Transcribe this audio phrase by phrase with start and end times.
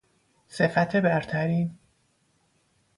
[0.47, 1.77] صفت برترین